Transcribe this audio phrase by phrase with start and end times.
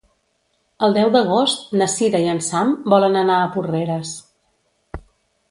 [0.87, 4.17] El deu d'agost na Sira i en Sam volen anar a Porreres.